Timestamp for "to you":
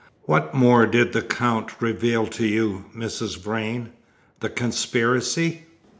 2.25-2.85